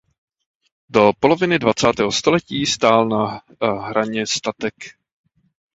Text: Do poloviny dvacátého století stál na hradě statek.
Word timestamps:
Do 0.89 1.11
poloviny 1.19 1.59
dvacátého 1.59 2.11
století 2.11 2.65
stál 2.65 3.07
na 3.07 3.41
hradě 3.89 4.27
statek. 4.27 4.75